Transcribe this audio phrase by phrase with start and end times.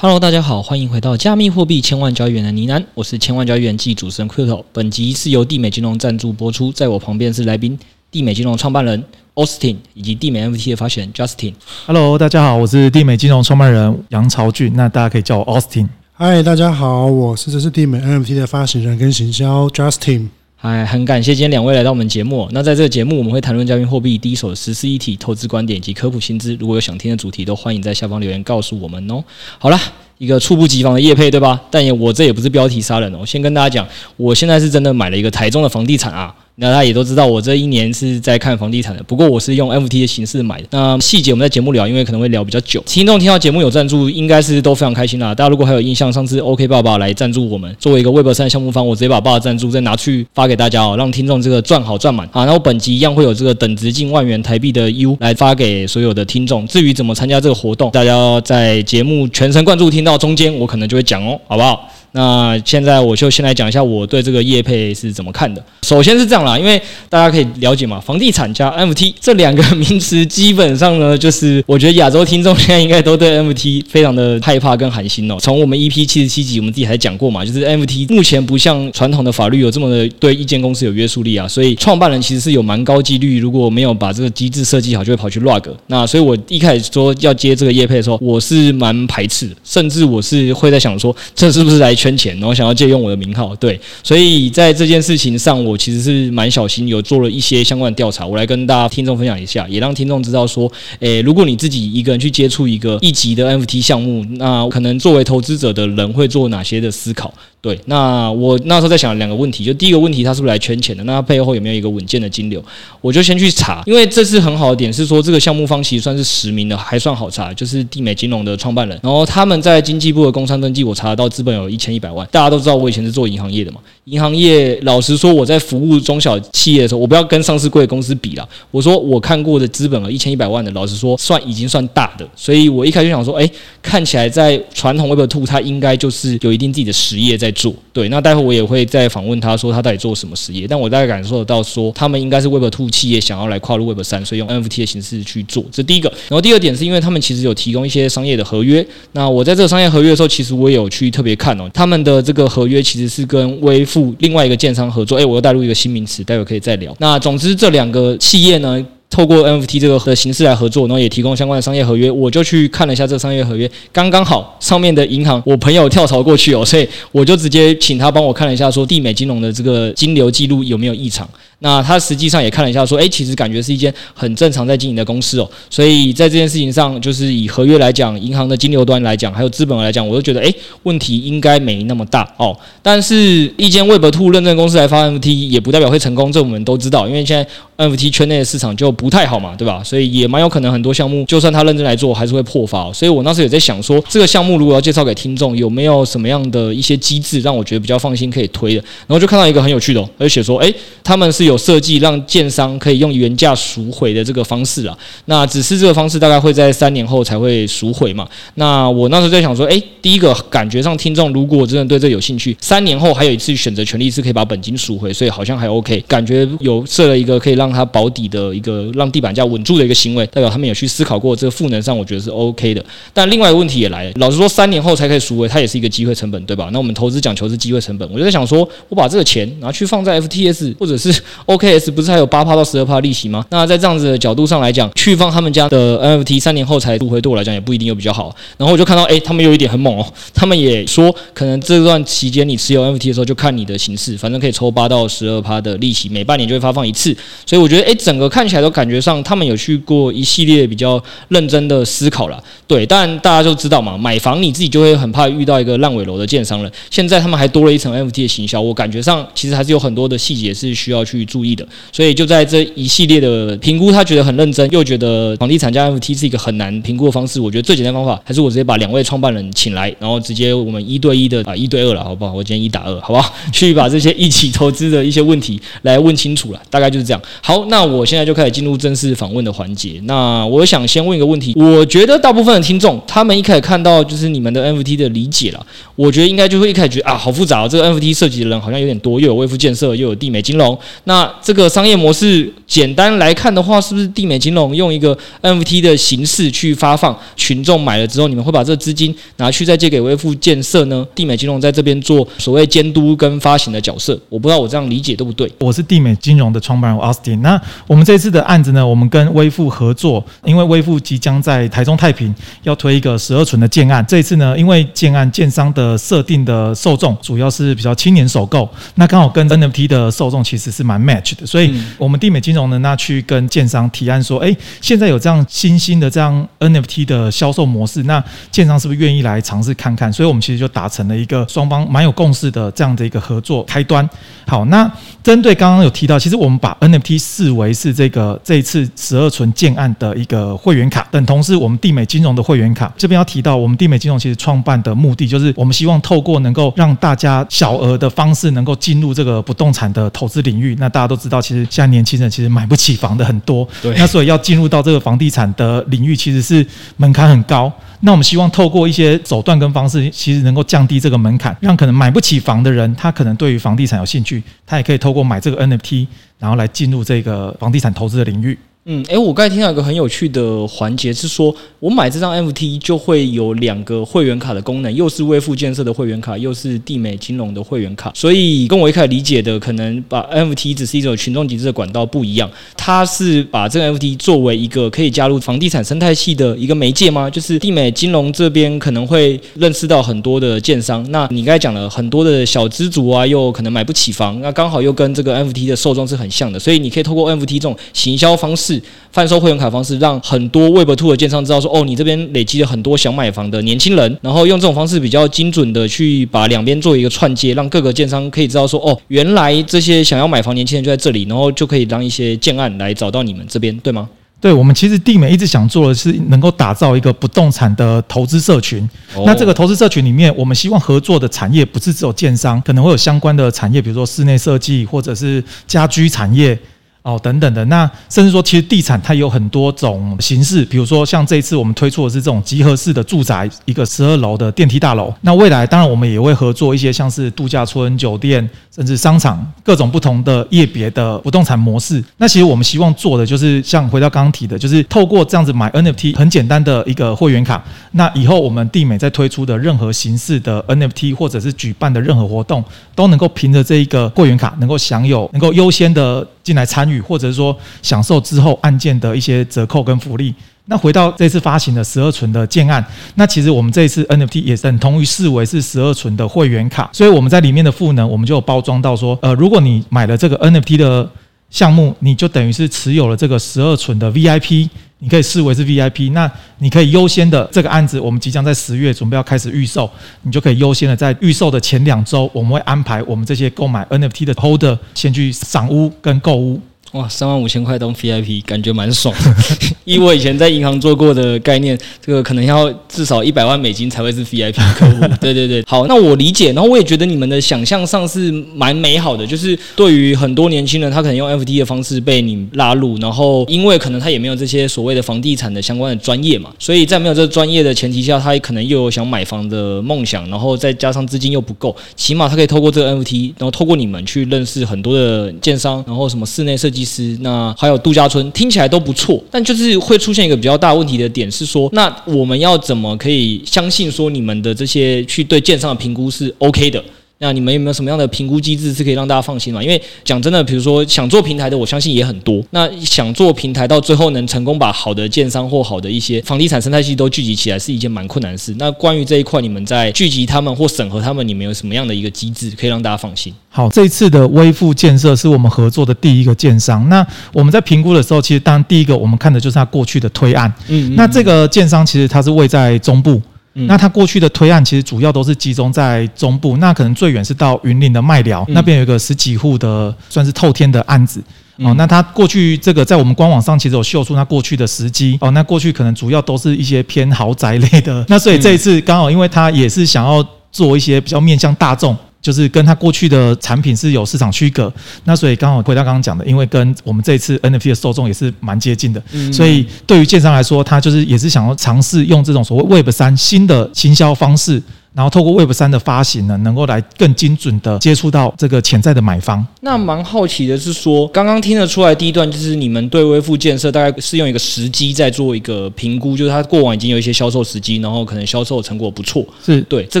[0.00, 4.62] Hello，大家好，欢迎回到加密货币千万交易员的呢喃，我是千万交易员暨主持人 Quito。
[4.72, 7.76] 本集是由地美金融赞助播出，在我旁边是来宾，
[8.08, 9.02] 地美金融创办人
[9.34, 11.54] Austin 以及地美 NFT 的发起人 Justin。
[11.84, 15.88] Hello，大家好，我是地美金融创办人杨朝俊，那大家可以叫我 Austin。
[16.16, 20.28] Hi，大家好，我是这是地美 NFT 的发行人跟行销 Justin。
[20.60, 22.48] 哎，很感谢今天两位来到我们节目。
[22.50, 26.56] 那在这个节目，我们会谈论加密货币第一手的时事议题、投资观点及科普新知。
[26.56, 29.22] 如果有想听的主题，都欢迎在下方留言告诉我们哦。
[29.56, 29.78] 好了，
[30.18, 31.60] 一个猝不及防的业配，对吧？
[31.70, 33.24] 但也我这也不是标题杀人哦。
[33.24, 36.34] 先跟大家讲，我现在是真的买了一个台中的房地产啊。
[36.60, 39.00] 那大家也都知道，我这一年是在看房地产的。
[39.04, 40.66] 不过我是用 F T 的形式买的。
[40.72, 42.82] 那细节我们在节目聊，因为可能会聊比较久。
[42.84, 45.32] 听众听到节目有赞助，应该是都非常开心啦。
[45.32, 52.44] 大家如果还有印象，上次 OK 爸爸来赞助我们，作为一个 Web 三项目方，我直接把爸爸赞助再拿去发给大家哦，让听众这个赚好赚满啊。
[52.44, 56.66] 然后本集一样会有这个等值近万元台币的 U 来发给所有的听众。
[56.66, 61.88] 至于怎么参加这个活动，大家在节目全神贯注听到中间，我可能就会讲哦，好不好？
[62.12, 65.62] 那现在我就先来讲一下我对这个业配是怎么看的。
[65.82, 75.36] 首先是这样啦，因为大家可以了解嘛，房地产加 M T 这两个名词，基本上呢，就是我觉得亚洲听众现在应该都对 M T 非常的害怕跟寒心哦。
[75.40, 85.62] 从我们 EP 七十七集，我们自己还讲过嘛，就是 M T 目前不像传统的法律有这么的对一间公司有约束力啊，所以创办人其实是有蛮高几率，如果没有把这个机制设计好，就会跑去 log。
[85.86, 107.32] 那所以我一开始说要接这个业配的时候，我是蛮排斥，甚至我是会在想说，这是不是来圈钱，然后想要借用我的名号，对，所以在这件事情上，我其实是蛮小心，有做了一些相关的调查，我来跟大家听众分享一下，也让听众知道说，诶，如果你自己一个人去接触一个一级的 NFT 项目，那可能作为投资者的人会做哪些的思考？
[107.60, 111.02] 对，那我那时候在想两个问题，就第一个问题，他是不是来圈钱的？
[111.02, 112.64] 那他背后有没有一个稳健的金流？
[113.00, 122.26] 我就先去查，因为这次很好的点是说，这个项目方其实算是实名的，还算好查，就是地美金融的创办人，然后他们在经济部的工商登记，我查得到资本有一千一百万。
[122.30, 128.48] 大家都知道我以前是做银行业的嘛，银行业老实说，我在服务中小企业的时候，我不要跟上市贵公司比啦。
[128.70, 133.50] 我说我看过的资本额一千一百万的，老实说算已经算大的，所以我一开始想说，哎，
[133.82, 137.74] 看起来在传统 Web2，它应该就是有一定自己的实业在在做。
[137.92, 146.08] 对，那待会我也会再访问他说他到底做什么实业，但我大概感受得到说他们应该是 Web2 企业想要来跨入 Web3，所以用 NFT 的形式去做，这第一个。
[146.28, 156.94] 然后第二点是因为他们其实有提供一些商业的合约，那我在这个商业合约的时候，其实我也有去特别看哦，他们的这个合约其实是跟微付另外一个建商合作，诶，我又带入一个新名词，待会可以再聊。
[156.98, 171.28] 那总之这两个企业呢，透过 NFT 这个的形式来合作，然后也提供相关的商业合约，我就去看了一下这个商业合约，刚刚好上面的银行，我朋友跳槽过去哦，所以我就直接请他帮我看了一下，说地美金融的这个金流记录有没有异常。
[171.60, 175.50] 那他实际上也看了一下，说，诶，其实感觉是一间很正常在经营的公司哦。
[175.68, 180.54] 所以在这件事情上，就是以合约来讲，银行的金流端来讲，还有资本来讲，我都觉得，诶，
[180.84, 182.56] 问题应该没那么大哦。
[182.80, 187.08] 但是，一间 Web2 认证公司来发 NFT，也不代表会成功，这我们都知道。
[187.08, 189.82] 因为现在 NFT 圈内的市场就不太好嘛，对吧？
[189.82, 192.92] 所以也蛮有可能很多项目，就算他认真来做，还是会破发哦。
[192.94, 198.82] 所以我那时也在想说，这个项目如果要介绍给听众，有没有什么样的一些机制，让我觉得比较放心可以推的？
[199.06, 208.28] 然后就看到一个很有趣的，而且说，诶，他们是有设计让建商可以用原价赎回的这个方式啊，那只是这个方式大概会在三年后才会赎回嘛。
[208.54, 222.84] 那我那时候在想说，诶，第一个感觉上听众如果真的对这有兴趣，三年后还有一次选择权利是可以把本金赎回，所以好像还 OK，感觉有设了一个可以让它保底的一个让地板价稳住的一个行为，代表他们有去思考过这个赋能上，我觉得是 OK 的。
[223.12, 226.68] 但另外一个问题也来了，老实说，三年后才可以赎回，它也是一个机会成本，对吧？
[226.72, 231.14] 那我们投资讲求是机会成本，我就在想说，我把这个钱拿去放在 FTS 或者是
[231.46, 233.44] OKS，不是还有八趴到十二趴利息吗？
[233.50, 238.34] 那在这样子的角度上来讲，去放他们家的 NFT 三年后才赎回，对我来讲也不一定又比较好。
[238.56, 247.16] 然后我就看到，诶，他们有一点很猛哦， 他们也说，可能这段期间你持有 NFT 的时候，就看你的形式，反正可以抽八到十二趴的利息，每半年就会发放一次。
[247.46, 252.42] 所以我觉得，诶，整个看起来都感觉上，他们有去过一系列比较认真的思考了。
[252.66, 256.70] 对，但大家都知道嘛，买房你自己就会很怕遇到一个烂尾楼的建商了。
[256.90, 261.64] 现在他们还多了一层 NFT 的行销，我感觉上其实还是有很多的细节是需要去注意的。
[261.92, 267.40] 所以就在这一系列的评估，他觉得很认真，又觉得房地产加 NFT 是一个很难评估的方式。
[267.40, 272.32] 我觉得最简单方法还是我直接把两位创办人请来，然后直接我们一对一的啊一对二了，好不好？
[272.32, 273.32] 我今天一打二，好不好？
[273.52, 277.22] 去把这些一起投资的一些问题来问清楚了，大概就是这样。
[277.42, 280.00] 好，那我现在就开始进入正式访问的环节。
[280.04, 285.66] 那我想先问一个问题，我觉得大部分的听众他们一开始看到就是你们的 NFT 的理解了，
[285.96, 290.78] 我觉得应该就会一开始觉得啊好复杂哦，这个 NFT 涉及的人好像有点多，又有微付建设，又有地美金融。
[291.04, 301.04] 那那这个商业模式简单来看的话，是不是地美金融用一个 NFT 的形式去发放，群众买了之后，你们会把这资金拿去再借给微富建设呢？
[301.16, 305.50] 地美金融在这边做所谓监督跟发行的角色，我不知道我这样理解对不对？
[305.58, 307.40] 我是地美金融的创办人 Austin。
[307.40, 312.32] 那我们这次的案子呢，我们跟微富合作，因为微富即将在台中太平
[312.62, 314.06] 要推一个十二存的建案。
[314.06, 330.12] 这一次呢，因为建案建商的设定的受众主要是比较青年首购，那刚好跟 NFT 的受众其实是蛮 match 的，所以我们地美金融呢，那去跟建商提案说，哎，现在有这样新兴的这样 NFT 的销售模式，那建商是不是愿意来尝试看看？
[330.12, 334.08] 所以我们其实就达成了一个双方蛮有共识的这样的一个合作开端。
[334.46, 334.90] 好，那
[335.22, 342.92] 针对刚刚有提到，其实我们把 NFT 视为是这个这一次十二存建案的一个会员卡，等同是我们地美金融的会员卡。
[342.96, 350.74] 这边要提到，我们地美金融其实创办的目的就是，我们希望透过能够让大家小额的方式能够进入这个不动产的投资领域。
[350.78, 356.66] 那大家都知道，其实现在年轻人其实买不起房的很多，对，那所以要进入到这个房地产的领域，其实是
[356.96, 357.72] 门槛很高。
[358.00, 366.08] 那我们希望透过一些手段跟方式，其实能够降低这个门槛，让可能买不起房的人，他可能对于房地产有兴趣，他也可以透过买这个 NFT，
[366.40, 368.58] 然后来进入这个房地产投资的领域。
[368.90, 378.10] 嗯，诶，我刚才听到一个很有趣的环节，是说我买这张 NFT 就会有两个会员卡的功能，又是微富建设的会员卡，又是地美金融的会员卡。
[378.14, 387.28] 所以跟我一开始理解的，可能把 NFT 只是一种群众集资的管道不一样，它是把这个 NFT 作为一个可以加入房地产生态系的一个媒介吗？
[387.28, 398.77] 就是地美金融这边可能会认识到很多的建商，那你刚才讲了很多的小资族啊，又可能买不起房，那刚好又跟这个 NFT 的受众是很像的，所以你可以透过 NFT 这种行销方式。
[399.12, 414.08] 贩售会员卡方式，让很多 Web Two 的建商知道说，哦，你这边累积了很多想买房的年轻人，然后用这种方式比较精准的去把两边做一个串接，让各个建商可以知道说，哦，原来这些想要买房年轻人就在这里，然后就可以让一些建案来找到你们这边，对吗？
[414.40, 418.88] 对，我们其实地美一直想做的是能够打造一个不动产的投资社群。
[419.16, 426.56] 哦、那这个投资社群里面，我们希望合作的产业不是只有建商，可能会有相关的产业，比如说室内设计或者是家居产业。
[427.02, 435.14] 哦，等等的，那甚至说，其实地产它有很多种形式，比如说像这一次我们推出的是这种集合式的住宅，一个十二楼的电梯大楼。
[435.22, 442.02] 那未来当然我们也会合作一些像是度假村、酒店，甚至商场，各种不同的业别的不动产模式。
[442.18, 452.62] 那其实我们希望做的就是像回到刚刚提的，就是透过这样子买 NFT 很简单的一个会员卡，那以后我们地美在推出的任何形式的 NFT 或者是举办的任何活动，
[452.94, 460.34] 都能够凭着这一个会员卡，能够享有能够优先的进来参或者是说享受之后案件的一些折扣跟福利。
[460.66, 471.10] 那回到这次发行的十二存的建案，那其实我们这一次 NFT 也是等同于视为是十二存的会员卡，所以我们在里面的赋能，我们就有包装到说，呃，如果你买了这个 NFT 的
[471.48, 474.68] 项目，你就等于是持有了这个十二存的 VIP。
[475.00, 479.88] 你可以视为是 VIP，那你可以优先的这个案子，我们即将在十月准备要开始预售，
[480.22, 486.60] 你就可以优先的在预售的前两周，我们会安排我们这些购买 NFT 的 Holder 先去赏屋跟购屋。
[486.92, 489.76] 哇，三万五千块当 VIP，感觉蛮爽的。
[489.94, 495.00] 以我以前在银行做过的概念，这个可能要至少一百万美金才会是 VIP 客户。
[495.18, 516.88] 对对对，好，那我理解，然后我也觉得你们的想象上是蛮美好的，就是对于很多年轻人，他可能用 FT 的方式被你拉入，然后因为可能他也没有这些所谓的房地产的相关的专业嘛，所以在没有这个专业的前提下，他也可能又有想买房的梦想，然后再加上资金又不够，起码他可以透过这个 FT，然后透过你们去认识很多的建商，然后什么室内设计。
[516.88, 526.82] 师那还有度假村听起来都不错，但就是会出现一个比较大问题的点是说，那我们要怎么可以相信说你们的这些去对建商的评估是 OK 的？
[527.20, 529.60] 那你们有没有什么样的评估机制是可以让大家放心嘛？
[529.60, 532.40] 因为讲真的，比如说想做平台的，我相信也很多。
[532.50, 538.54] 那想做平台到最后能成功把好的建商或好的一些房地产生态系都聚集起来，是一件蛮困难的事。
[538.56, 543.34] 那关于这一块，你们在聚集他们或审核他们，你们有什么样的一个机制可以让大家放心？
[543.50, 546.88] 好，这一次的微富建设是我们合作的第一个建商。
[546.88, 550.52] 那我们在评估的时候，其实当然第一个我们看的就是他过去的推案。
[550.68, 553.20] 嗯，嗯，嗯，那这个建商其实它是位在中部。
[553.66, 561.22] 那他过去的推案其实主要都是集中在中部，那可能最远是到云林的麦寮那边有一个十几户的算是透天的案子
[561.56, 561.74] 哦。
[561.74, 565.30] 那他过去这个在我们官网上其实有秀出他过去的时机哦。
[565.32, 571.96] 那过去可能主要都是一些偏豪宅类的，那所以这一次刚好因为他也是想要做一些比较面向大众。
[572.28, 574.70] 就是跟他过去的产品是有市场区隔，
[575.04, 584.62] 那所以刚好回到刚刚讲的，因为跟我们这一次 NFT 的受众也是蛮接近的，所以对于建商来说，他就是也是想要尝试用这种所谓 Web 三新的行销方式。
[584.98, 589.46] 然后透过 Web 三的发行呢，能够来更精准的接触到这个潜在的买方。
[589.60, 600.00] 那蛮好奇的是说，刚刚听得出来第一段就是你们对微富建设大概是用一个时机在做一个评估，就是它过往已经有一些销售时机，然后可能销售成果不错，是对这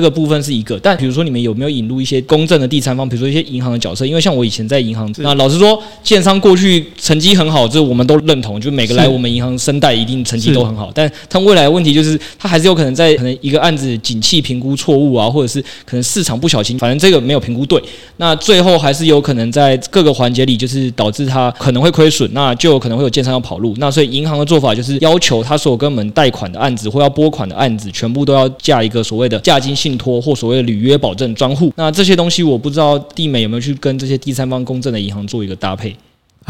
[0.00, 0.76] 个部分是一个。
[0.80, 4.04] 但比如说你们有没有引入一些公正的第三方，比如说一些银行的角色？
[4.04, 10.90] 因为像我以前在银行，那老实说，建商过去成绩很好，这我们都认同，就每个来我们银行申贷一定成绩都很好。
[10.92, 17.78] 但他未来的问题就是，他还是有可能在可能一个案子景气评估错误啊，或者是可能市场不小心，反正这个没有评估对，
[18.16, 23.74] 那最后还是有可能在各个环节里，就是导致他可能会亏损，那就有可能会有建商要跑路。
[23.76, 31.70] 那所以银行的做法就是要求他所有跟我们贷款的案子或要拨款的案子，全部都要架一个所谓的价金信托或所谓的履约保证专户。
[31.76, 35.94] 那这些东西我不知道地美有没有去跟这些第三方公证的银行做一个搭配。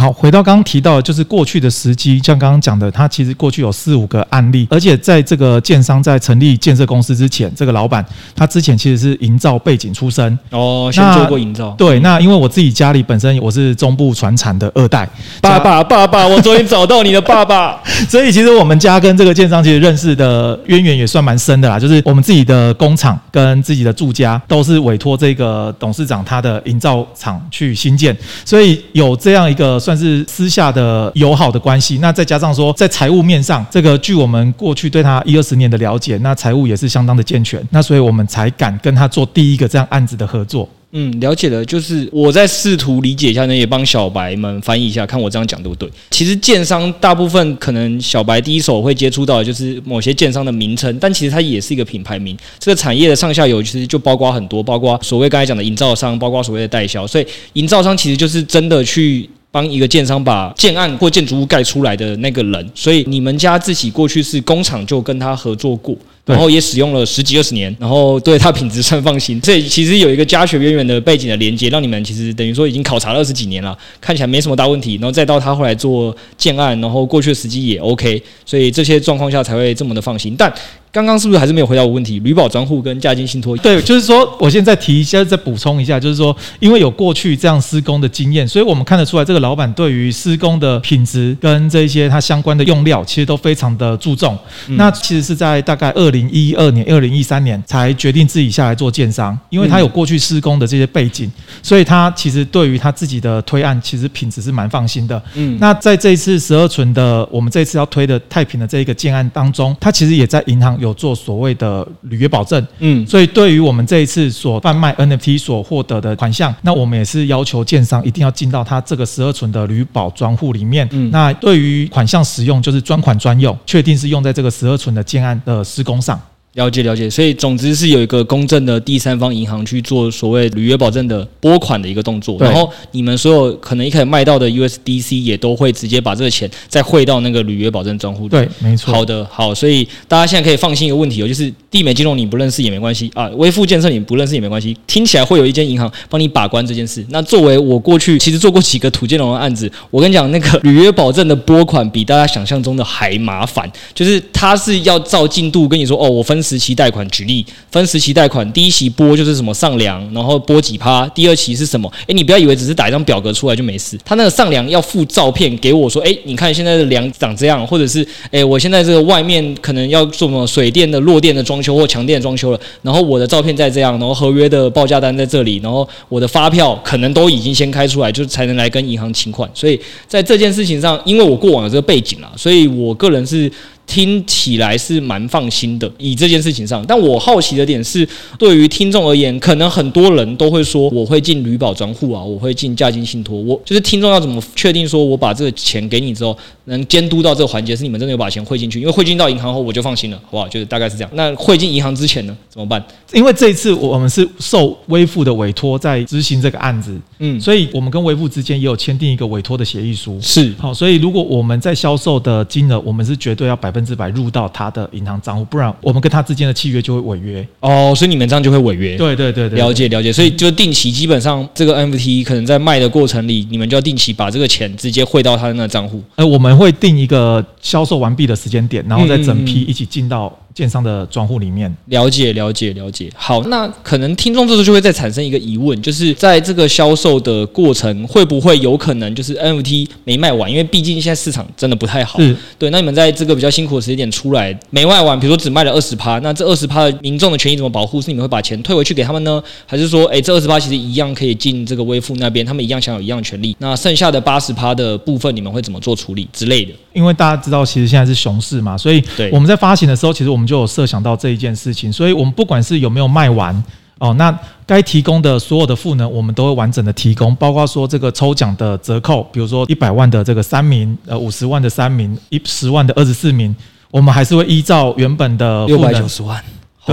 [0.00, 11.70] 好，回到刚刚提到的，就是过去的时机，像刚刚讲的，他其实过去有四五个案例，而且在这个建商在成立建设公司之前，这个老板他之前其实是营造背景出身哦，先做过营造。
[11.76, 15.04] 对，那因为我自己家里本身我是中部传产的二代，
[15.42, 29.76] 爸爸爸爸，我终于找到你的爸爸， 所以其实我们家跟这个建商其实认识的渊源也算蛮深的啦，就是我们自己的工厂跟自己的住家都是委托这个董事长他的营造厂去新建，所以有这样一个。
[29.88, 40.68] 算是私下的友好的关系，那再加上说，在财务面上，这个据我们过去对他一二十年的了解，那财务也是相当的健全，那所以我们才敢跟他做第一个这样案子的合作。
[40.92, 45.90] 嗯，了解了，就是我在试图理解一下呢，也帮小白们翻译一下，看我这样讲对不对？
[46.10, 52.36] 其实建商大部分可能小白第一手会接触到的就是某些建商的名称，但其实它也是一个品牌名。
[52.58, 57.06] 这个产业的上下游其实就包括很多，包括所谓刚才讲的营造商，包括所谓的代销。
[57.06, 62.70] 所以营造商其实就是真的去帮一个建商把建案或建筑物盖出来的那个人。
[62.74, 65.96] 所以你们家自己过去是工厂就跟他合作过。
[66.24, 69.40] 然后也使用了十几二十年，然后对它品质算放心。
[69.40, 74.96] 这其实有一个家学渊源的背景的连接，让你们其实等于说已经考察了二十几年了，看起来没什么大问题。
[74.96, 80.34] 然后再到他后来做建案，然后过去的时机也 OK，所以这些状况下才会这么的放心。
[80.36, 80.52] 但
[80.90, 82.18] 刚刚是不是还是没有回答我问题？
[82.20, 83.56] 旅保专户跟价金信托？
[83.58, 94.36] 对，就是说，我现在提一下，再补充一下，就是说，因为有过去这样施工的经验，所以我们看得出来，这个老板对于施工的品质跟这些他相关的用料，其实都非常的注重。
[94.68, 101.30] 嗯、那其实是在大概二零一二年、二零一三年才决定自己下来做建商，因为他有过去施工的这些背景，
[101.62, 105.22] 所以他其实对于他自己的推案，其实品质是蛮放心的。
[105.34, 120.88] 嗯，那在这一次十二存的，我们这次要推的太平的这一个建案当中，他其实也在银行有做所谓的履约保证，嗯，所以对于我们这一次所贩卖 NFT 所获得的款项，那我们也是要求建商一定要进到他这个十二存的履保专户里面。
[120.92, 126.20] 嗯，那对于款项使用，就是专款专用，确定是用在这个十二存的建案的施工上。
[126.54, 138.28] 了解了解，所以总之是有一个公正的第三方银行去做所谓履约保证的拨款的一个动作，然后你们所有可能一开始卖到的 USDC 也都会直接把这个钱再汇到那个履约保证账户。
[138.28, 138.92] 对，没错。
[138.92, 147.04] 好的，好，所以大家现在可以放心一个问题哦，就是地美金融你不认识也没关系啊，微富建设你不认识也没关系，听起来会有一间银行帮你把关这件事。
[147.10, 161.92] 那作为我过去其实做过几个土建融的案子，我跟你讲，那个履约保证的拨款比大家想象中的还麻烦，就是他是要照进度跟你说哦，我分分时期贷款，举例分时期贷款，第一期拨就是什么上梁，然后拨几趴，第二期是什么？
[162.06, 179.50] 诶，你不要以为只是打一张表格出来就没事，他那个上梁要附照片给我说，诶，你看现在的梁长这样，或者是诶，我现在这个外面可能要做什么水电的、弱电的装修或强电的装修了，然后我的照片在这样，然后合约的报价单在这里，然后我的发票可能都已经先开出来，就才能来跟银行请款。
[179.52, 183.50] 所以在这件事情上，因为我过往有这个背景啦，所以我个人是。
[183.88, 188.06] 听起来是蛮放心的，以这件事情上，但我好奇的点是，
[188.38, 198.78] 对于听众而言，可能很多人都会说，我会进旅保专户啊，我会进价金信托，我就是听众要怎么确定说我把这个钱给你之后，能监督到这个环节是你们真的有把钱汇进去？
[198.78, 200.46] 因为汇进到银行后，我就放心了，好不好？
[200.46, 201.10] 就是大概是这样。
[201.14, 202.84] 那汇进银行之前呢，怎么办？
[203.14, 218.96] 因为这一次我们是受微付的委托在执行这个案子，嗯，所以我们跟微付之间也有签订一个委托的协议书，是好，所以如果我们在销售的金额，我们是绝对要百分之百入到他的银行账户，不然我们跟他之间的契约就会违约哦，所以你们这样就会违约。
[218.96, 226.02] 对对对对，了解了解，所以就定期，基本上这个 NFT 可能在卖的过程里，你们就要定期把这个钱直接汇到他的那个账户。
[226.16, 230.36] 呃，我们会定一个销售完毕的时间点，然后再整批一起进到。
[230.58, 231.72] 建商的专户里面。
[231.84, 233.08] 了解，了解，了解。
[233.14, 240.50] 好，那可能听众这时候就会再产生一个疑问，就是在这个销售的过程，会不会有可能就是 NFT 没卖完？
[240.50, 242.18] 因为毕竟现在市场真的不太好。
[242.18, 248.02] 是对，那你们在这个比较辛苦的时间点出来没卖完，比如说只卖了二十趴，那这二十趴的民众的权益怎么保护？
[248.02, 253.56] 是你们会把钱退回去给他们呢，还是说，哎，这二十趴其实一样可以进这个微付那边，他们一样享有一样的权利？
[253.60, 256.72] 那剩下的八十趴的部分，你们会怎么做处理之类的？
[256.92, 263.54] 因为大家知道，其实现在是熊市嘛，所以我们在发行的时候，其实我们就有设想到这一件事情，所以我们不管是有没有卖完
[263.98, 273.54] 哦，那该提供的所有的赋能，我们都会完整的提供，包括说这个抽奖的折扣，比如说一百万的这个三名，呃，五十万的三名，一十万的二十四名，
[273.90, 276.42] 我们还是会依照原本的六百九十万。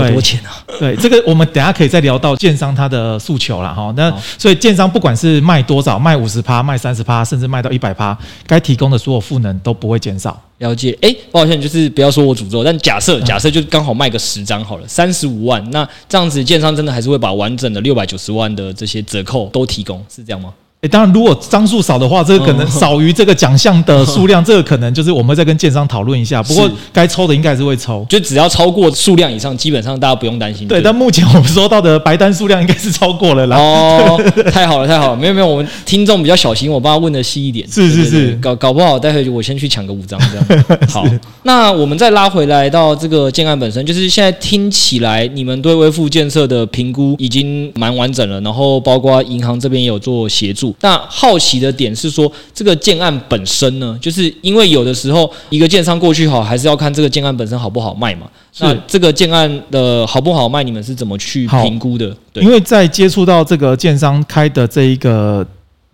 [0.02, 0.62] 好多钱啊！
[0.78, 3.92] 对，这个我们等下可以再聊到建商他的诉求了哈。
[3.96, 10.40] 那所以建商不管是卖多少，卖五十趴，卖三十趴，甚至卖到一百趴，该提供的所有赋能都不会减少。
[10.58, 10.96] 了解。
[11.02, 20.52] 哎，抱歉，就是不要说我诅咒，但假设假设就刚好卖个十张好了，三十五万，那这样子建商真的还是会把完整的六百九十万的这些折扣都提供，是这样吗？
[20.82, 26.42] 诶，当然，如果张数少的话，这个可能少于这个奖项的数量， 这个可能就是我们再跟建商讨论一下。
[26.42, 30.68] 不过该抽的应该还是会抽，就只要超过数量以上，基本上大家不用担心。
[30.68, 33.56] 对，但目前我们收到的白单数量应该是超过了啦。
[33.56, 37.66] 哦， 太好了，太好了，没有没有，我们听众比较小心，我帮他问的细一点。
[37.66, 40.64] 是是是，搞搞不好，待会我先去抢个五张这样。
[40.92, 41.06] 好，
[41.44, 50.65] 那我们再拉回来到这个建案本身，就是现在听起来你们对微富建设的评估已经蛮完整了，然后包括银行这边也有做协助。
[50.80, 51.56] 那好奇。
[51.56, 58.26] 的点是说，这个建案本身呢，就是因为有的时候一个建商过去好，还是要看这个建案本身好不好卖嘛。
[58.58, 62.14] 那这个建案的好不好卖，你们是怎么去评估的？
[62.30, 65.46] 对，因为在接触到这个建商开的这一个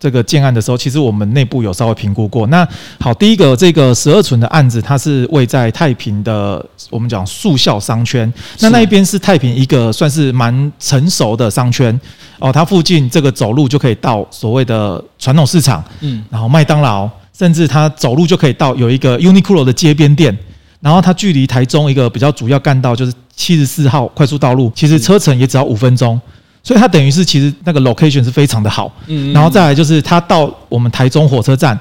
[0.03, 2.45] 这个建案的时候，其实我们内部有稍微评估过。
[2.49, 2.67] 那
[2.99, 8.33] 好，第一个这个十二存的案子，它是位在太平的，我们讲速效商圈。
[8.59, 12.01] 那那一边是太平一个算是蛮成熟的商圈。
[12.41, 20.37] 哦，它附近这个走路就可以到所谓的传统市场，嗯，然后麦当劳，甚至它走路就可以到有一个 Uniqlo 的街边店，
[20.81, 26.21] 然后它距离台中一个比较主要干道就是七十四号快速道路，其实车程也只要五分钟，
[26.63, 31.79] 所以它等于是其实那个 location 是非常的好，嗯，然后再来就是它到我们台中火车站，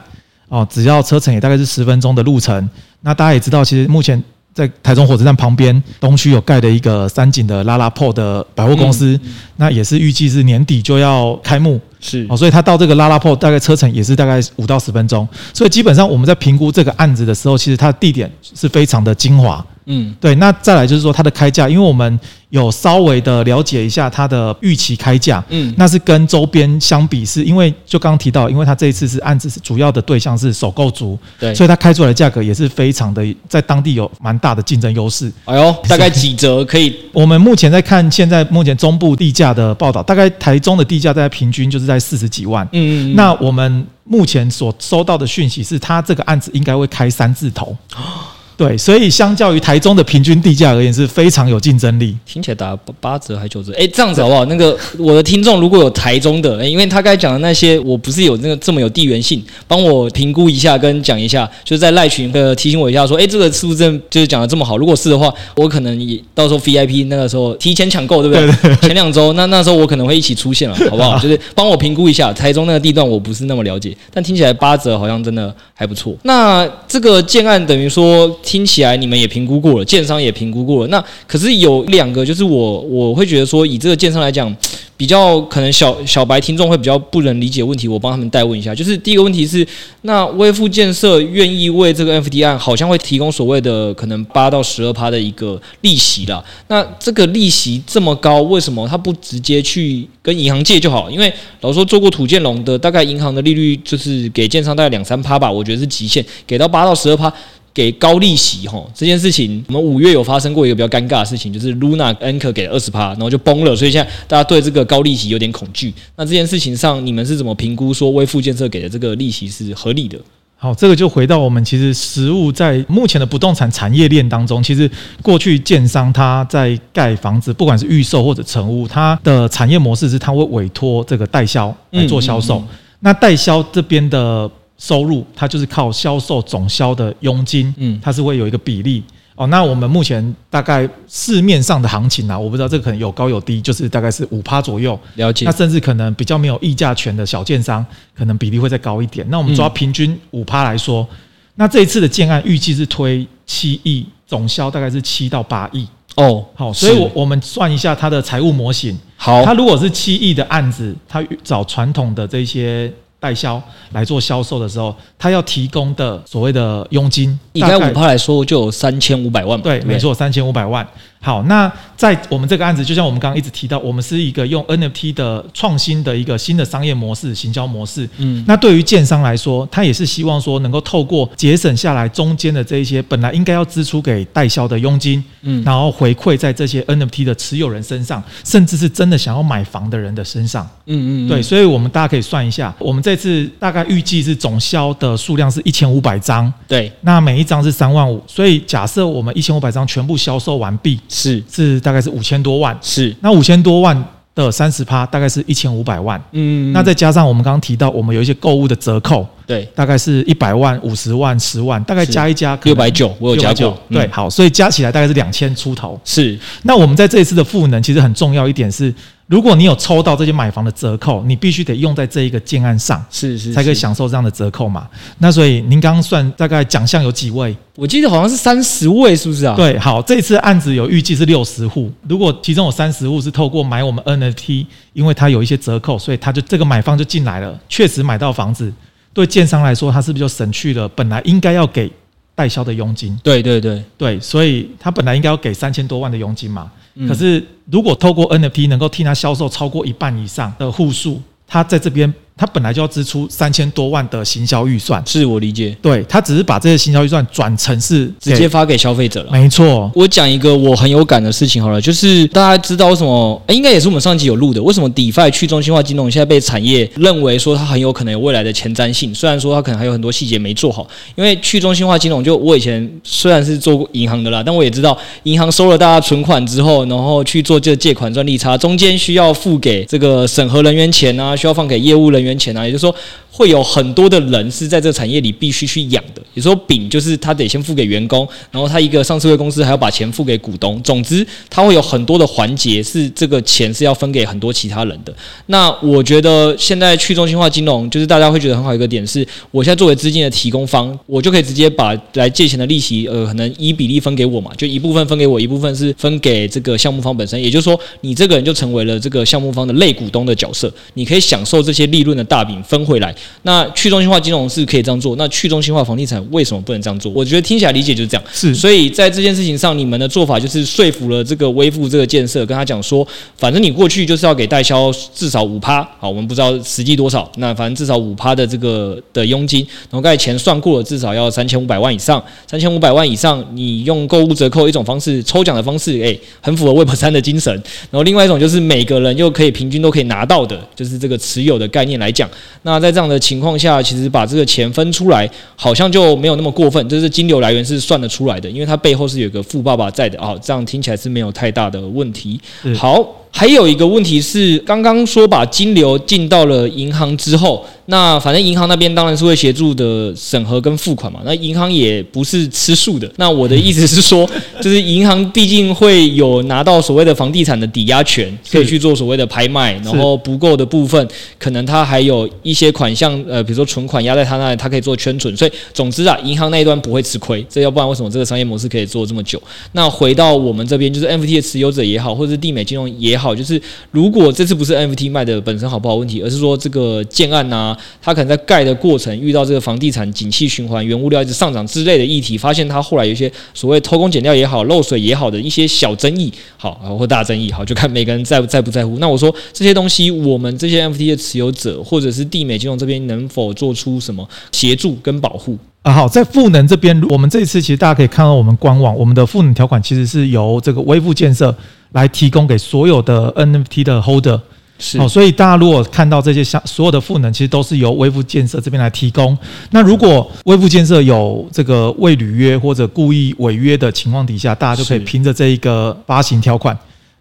[0.50, 2.70] 哦，只要车程也大概是十分钟的路程，
[3.02, 4.22] 那大家也知道，其实目前。
[4.54, 9.18] 在台中火车站旁边东区有盖的一个三井的 LaLaport 的百货公司，
[9.56, 12.28] 那也是预计是年底就要开幕，是。
[12.30, 19.66] 哦，所以它到这个 LaLaport 大概车程也是大概五到十分钟，所以基本上我们在评估这个案子的时候，其实它的地点是非常的精华。
[19.86, 22.20] 嗯，对，那再来就是说它的开价，因为我们
[22.52, 35.32] 有稍微的了解一下它的预期开价，嗯，那是跟周边相比，是因为就刚刚提到，因为它这一次是案子是主要的对象是首购族，对，所以它开出来的价格也是非常的在当地有蛮大的竞争优势。
[35.46, 36.94] 哎呦，大概几折可以？
[37.14, 47.78] 我们目前在看现在目前中部地价的报道，大概台中的地价在平均就是在四十几万，嗯，嗯，那我们目前所收到的讯息是，它这个案子应该会开三字头。
[48.62, 52.16] 对，所以相较于台中的平均地价而言，是非常有竞争力。
[52.28, 53.74] 听起来打八折还九折？
[53.76, 54.46] 哎，这样子好不好？
[54.46, 64.78] 那个我的听众如果有台中的， 因为他刚才讲的那些，我不是有那个这么有地缘性，帮我评估一下跟讲一下，就是在赖群的提醒我一下，说，哎，这个是不是就是讲的这么好？
[64.78, 71.18] 如果是的话，我可能也到时候 VIP 那个时候提前抢购，对不对， 前两周，那那时候我可能会一起出现了，好不好？
[71.18, 76.16] 就是帮我评估一下台中那个地段，我不是那么了解，但听起来八折好像真的还不错。
[76.22, 78.30] 那这个建案等于说。
[78.52, 80.88] 听起来你们也评估过了，建商也评估过了。
[80.90, 84.54] 那可是有两个，就是我我会觉得说，以这个建商来讲，
[84.98, 88.76] 比较可能小小白听众会比较不能理解问题，我帮他们代问一下。
[88.76, 89.66] 就是第一个问题是，
[90.02, 96.44] 那微富建设愿意为这个 F D 案好像会提供所谓的可能八到十二趴的一个利息啦。
[96.68, 101.10] 那这个利息这么高，为什么他不直接去跟银行借就好？
[101.10, 107.32] 因为老说做过土建龙的，大概银行的利率就是给建商大概两三趴吧，我觉得是极限，给到八到十二趴。
[107.74, 115.94] 给高利息哈，这件事情，我们五月有发生过一个比较尴尬的事情，就是 Luna Anchor 给了二十趴，然后就崩了，所以现在大家对这个高利息有点恐惧。
[116.18, 120.20] 那这件事情上，你们是怎么评估说微富建设给的这个利息是合理的？
[120.58, 132.60] 好，这个就回到我们其实实物在目前的不动产产业链当中，其实过去建商他在盖房子，不管是预售或者成屋，它的产业模式是他会委托这个代销来做销售。
[132.60, 134.52] 嗯嗯嗯，那代销这边的。
[134.82, 139.04] 收入它就是靠销售总销的佣金，嗯，它是会有一个比例
[139.36, 139.46] 哦。
[139.46, 145.00] 那我们目前大概市面上的行情啊，我不知道这个可能有高有低，就是大概是五趴左右。
[145.18, 145.46] 了解。
[145.46, 149.24] 那甚至可能比较没有议价权的小建商，可能比例会再高一点。
[149.30, 151.08] 那我们抓平均五趴来说，
[151.54, 155.88] 那这一次的建案预计是推七亿总销大概是七到八亿。
[156.16, 158.98] 哦，好，所以我我们算一下它的财务模型。
[159.16, 162.92] 好，它如果是七亿的案子，它找传统的这些。
[163.22, 169.64] 代销来做销售的时候，他要提供的所谓的佣金，以该五趴来说，就有三千五百万嘛。
[169.64, 170.86] 对，没错，三千五百万。
[171.24, 178.10] 好，那在我们这个案子，就像我们刚刚一直提到，我们是一个用 NFT 的创新的一个新的商业模式、行销模式。
[178.18, 190.68] 嗯，那对于建商来说，他也是希望说能够透过节省下来中间的这一些本来应该要支出给代销的佣金，嗯，然后回馈在这些 NFT 的持有人身上，甚至是真的想要买房的人的身上。
[190.88, 196.52] 嗯嗯，对，所以我们大家可以算一下，我们这次大概预计是总销的数量是一千五百张。
[196.68, 201.00] 对，那每一张是三万五，所以假设我们一千五百张全部销售完毕。
[201.12, 202.78] 是是，大概是五千多万。
[202.82, 206.20] 是，那五千多万的三十趴，大概是一千五百万。
[206.32, 213.78] 嗯，那再加上我们刚刚提到，我们有一些购物的折扣，对，大概是一百万、五十万、十万，大概加一加六百九，我有加过。
[213.90, 216.00] 对，好，所以加起来大概是两千出头。
[216.06, 218.94] 是，那我们在这一次的赋能，其实很重要一点是。
[219.32, 224.86] 如果你有抽到这些买房的折扣，你必须得用在这一个建案上，是是，才可以享受这样的折扣嘛。
[225.20, 227.56] 那所以您刚刚算大概奖项有几位？
[227.78, 229.56] 我记得好像是三十位，是不是啊？
[229.56, 231.90] 对，好，这次案子有预计是六十户。
[232.10, 238.70] 如果其中有三十户是透过买我们 NFT，因为它有一些折扣，所以他就这个买方就进来了，确实买到房子。
[239.14, 241.90] 对建商来说，他是不是就省去了本来应该要给
[242.36, 243.18] 代销的佣金？
[243.24, 246.70] 对对对对，所以他本来应该要给三千多万的佣金嘛。
[247.08, 252.14] 可是，如果透过 NFT 能够替他销售超过一半以上的户数，他在这边。
[252.42, 255.78] 他本来就要支出三千多万的行销预算，是我理解。
[255.80, 259.32] 对，他只是把这些行销预算转成是直接发给消费者了。
[259.32, 263.40] 没错，我讲一个我很有感的事情好了，就是大家知道为什么？
[263.46, 264.60] 欸，应该也是我们上集有录的。
[264.64, 269.14] 为什么 DeFi 去中心化金融现在被产业认为说它很有可能有未来的前瞻性？
[269.14, 282.96] 虽然说它可能还有很多细节没做好，因为去中心化金融，就我以前虽然是做过银行的啦，但我也知道银行收了大家存款之后，然后去做这个借款赚利差，中间需要付给这个审核人员钱啊，需要放给业务人员钱啊，也就是说。
[283.34, 286.22] 会有很多的人是在这个产业里必须去养的。
[286.34, 290.80] 有时候饼就是他得先付给员工，然后他一个上市会公司还要把钱付给股东。
[290.84, 295.16] 总之，他会有很多的环节是这个钱是要分给很多其他人的。
[295.46, 307.42] 那我觉得现在去中心化金融，就是大家会觉得很好一个点是，我现在作为资金的提供方，我就可以直接把来借钱的利息，呃，可能一比例分给我嘛，就一部分分给我，一部分是分给这个项目方本身。
[307.42, 313.14] 也就是说，你这个人就成为了这个项目方的类股东的角色，你可以享受这些利润的大饼分回来。
[313.44, 317.12] 那去中心化金融是可以这样做，那去中心化房地产为什么不能这样做？
[317.14, 318.24] 我觉得听起来理解就是这样。
[318.34, 337.54] 是，所以在这件事情上，你们的做法就是说服了这个微富这个建设，跟他讲说，反正你过去就是要给代销至少五趴，好，我们不知道实际多少，那反正至少五趴的这个的佣金，然后刚才钱算过了，至少要三千五百万以上，三千五百万以上，你用购物折扣一种方式，抽奖的方式，诶，很符合 Web 三的精神。
[337.90, 342.30] 然后另外一种就是每个人又可以平均都可以拿到的，就是这个持有的概念来讲，
[342.64, 346.90] 那在这样的情况下，其实把这个钱分出来，好像就没有那么过分。
[346.90, 352.38] 就是金流来源是算得出来的，因为它背后是有个富爸爸在的啊，这样听起来是没有太大的问题。
[352.76, 353.18] 好。
[353.34, 361.20] 还有一个问题是，刚刚说把金流进到了银行之后，那反正银行那边当然是会协助的审核跟付款嘛。
[361.26, 363.12] 那银行也不是吃素的。
[363.16, 364.28] 那我的意思是说，
[364.62, 375.36] 就是银行毕竟会有拿到所谓的房地产的抵押权，可以去做所谓的拍卖，然后不够的部分，可能他还有一些款项，呃，比如说存款压在他那里，他可以做圈存。
[375.38, 377.46] 所以总之啊，银行那一端不会吃亏。
[377.50, 379.42] 这要不然为什么这个商业模式可以做这么久？
[379.72, 383.22] 那回到我们这边，就是 NFT 的持有者也好，或者是地美金融也好。
[383.22, 398.98] 好，就是如果这次不是 NFT 卖的本身好不好问题，而是说这个建案呐、啊，它可能在盖的过程遇到这个房地产景气循环、原物料一直上涨之类的议题，发现它后来有一些所谓偷工减料也好、漏水也好的一些小争议，好或大争议，好就看每个人在在不在乎。
[399.00, 405.92] 那我说这些东西，我们这些 NFT 的持有者或者是地美金融这边能否做出什么协助跟保护啊？
[405.92, 411.56] 好，在赋能这边，我们这一次其实大家可以看到我们官网，我们的赋能条款其实是由这个微富建设。
[411.94, 414.40] 来提供给所有的 NFT 的 holder，
[414.82, 419.38] 是好，所以大家如果看到这些相所有的赋能，其实都是由微富建设这边来提供。
[419.70, 426.76] 那如果微富建设有这个未履约或者故意违约的情况底下，大家就可以凭着这一个发行条款，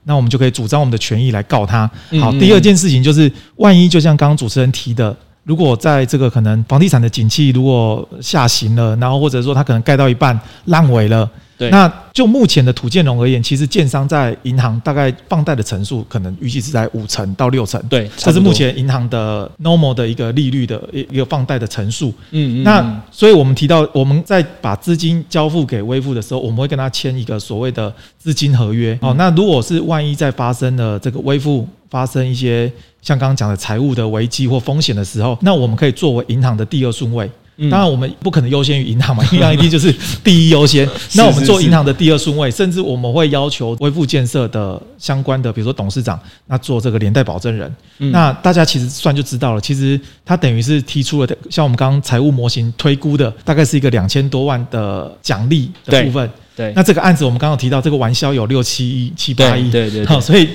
[0.04, 1.88] 那我们就可以主张我们的权益来告他。
[2.18, 11.30] 好，第二件事情就是，万一就像刚刚主持人提的，如果在这个可能房地产的景气如果下行了，然后或者说它可能盖到一半烂尾了。
[11.60, 17.78] 对，那就目前的土建融而言，其实建商在银行大概放贷的层数可能预计是在五成到六成。
[17.86, 22.08] 对，这是目前银行的 normal 的一个利率的一一个放贷的层数。
[22.30, 22.64] 嗯嗯。
[22.64, 28.98] 那所以我们提到，我们在把资金交付给微付的时候，我们会跟他签一个所谓的资金合约。
[29.02, 37.30] 哦，那如果是万一在发生了这个微付发生一些像刚刚讲的财务的危机或风险的时候，那我们可以作为银行的第二顺位。
[37.68, 39.94] 当然，我们不可能优先于银行嘛， 银行一定就是
[40.24, 40.88] 第一优先。
[41.14, 47.74] 那我们做银行的第二顺位，甚至我们会要求微富建设的相关的，比如说董事长，那做这个连带保证人。
[47.98, 56.30] 那大家其实算就知道了，其实他等于是提出了，像我们刚刚财务模型推估的，大概是一个两千多万的奖励的部分。
[56.60, 60.46] 对，那这个案子我们刚刚提到，这个玩笑有六七亿、七八亿，对对，好，所以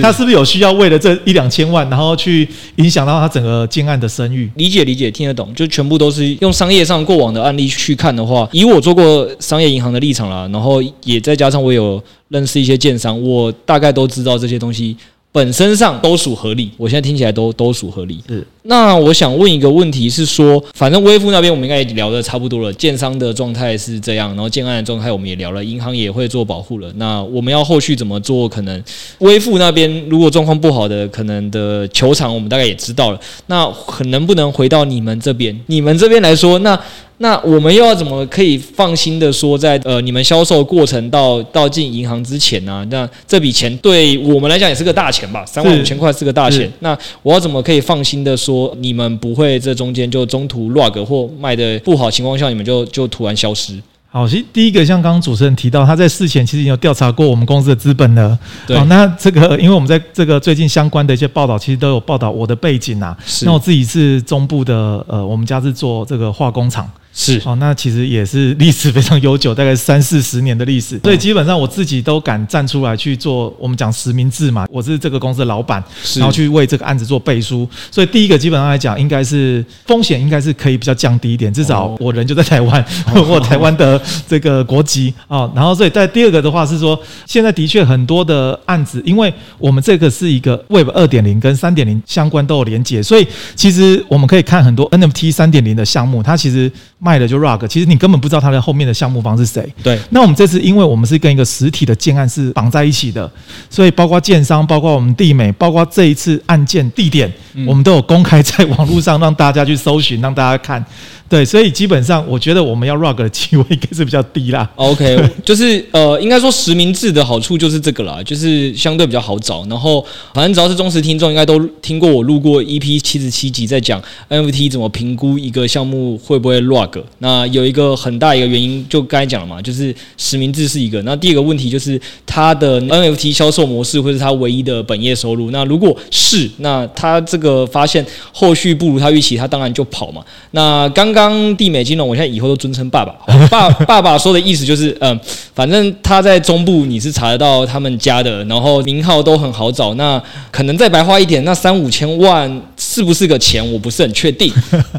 [0.00, 4.48] 他是不是有需要为了这一两千万，然后去影响到他整个建案的声誉？
[4.54, 14.96] 理解理解，听得懂，就全部都是用商业上过往的案例去看的话，以我做过商业银行的立场啦，然后也再加上我有认识一些建商，我大概都知道这些东西。
[15.38, 18.18] 本身上都属合理，我现在听起来都都属合理。
[18.26, 26.92] 是，那我想问一个问题是说，反正微付那边我们应该也聊的差不多了，建商的状态是这样，然后建案的状态我们也聊了，银行也会做保护了。
[26.96, 28.48] 那我们要后续怎么做？
[28.48, 28.82] 可能
[29.20, 33.20] 微付那边如果状况不好的，可能的球场我们大概也知道了。
[33.46, 33.72] 那
[34.06, 35.56] 能不能回到你们这边？
[35.66, 36.76] 你们这边来说，那？
[37.20, 42.86] 那我们又要怎么可以放心的说，在呃你们销售过程到到进银行之前呢、啊？
[42.90, 45.44] 那这笔钱对我们来讲也是个大钱吧？
[45.44, 46.70] 三万五千块是个大钱。
[46.78, 53.76] 那我要怎么可以放心的说，你们不会这中间就中途 rug 或卖的不好情况下，你们就就突然消失？
[54.10, 58.38] 好，其实第一个像刚刚主持人提到，他在事前其实已经有调查过我们公司的资本了。
[58.66, 58.76] 对。
[58.78, 63.16] 好，那这个因为我们在这个最近相关的一些报道，其实都有报道我的背景啊。
[63.26, 63.44] 是。
[63.44, 66.88] 那我自己是中部的，呃，我们家是做这个化工厂。
[67.18, 67.42] 是。
[67.44, 70.98] 哦，那其实也是历史非常悠久，大概三四十年的历史。
[71.00, 75.82] 所以基本上我自己都敢站出来去做，我们讲实名制嘛，我是这个公司的老板，
[76.16, 77.68] 然后去为这个案子做背书。
[77.90, 82.84] 所以第一个基本上来讲，应该是风险应该是可以比较降低一点，至少我人就在台湾，
[83.28, 84.00] 我台湾的。
[84.28, 93.26] 这个国籍啊，然后所以在第二个的话是说，现在的确很多的案子，因为我们这个是一个 Web 二点零跟三点零相关都有连接，所以
[93.56, 99.72] 其实我们可以看很多 NFT 三点零的项目，它其实卖的就 rug，其实你根本不知道它的后面的项目方是谁。
[99.82, 99.98] 对。
[100.10, 103.30] 那我们这次因为我们是跟一个实体的建案是绑在一起的，
[103.70, 107.32] 所以包括建商，包括我们地美，包括这一次案件地点，
[107.66, 110.84] 我们都有公开在网络上让大家去搜寻，让大家看。
[111.28, 114.66] 对，所以基本上我觉得我们要 rug 的机会应该是比较低啦。
[114.76, 119.62] OK， 就是呃，应该说实名制的好处就是这个啦，就是相对比较好找。
[119.66, 127.02] 然后反正只要是忠实听众，应该都听过我录过 EP 七十七集，在讲 NFT 怎么评估一个项目会不会 rug。
[127.18, 131.02] 那有一个很大一个原因，就刚才讲了嘛，就是实名制是一个。
[131.02, 135.50] 那第二个问题就是它的 NFT 销售模式会是它唯一的本业收入。
[135.50, 140.24] 那如果是，那它这个发现后续不如他预期，他当然就跑嘛。
[140.52, 141.17] 那刚刚。
[141.18, 143.12] 刚地美金融，我现在以后都尊称爸爸。
[143.50, 145.18] 爸爸爸说的意思就是，嗯，
[145.52, 149.94] 反正他在中部你是查得到他们家的，然后名号都很好找。
[149.94, 152.62] 那可能再白花一点，那三五千万
[152.98, 154.52] 是不是个钱，我不是很确定。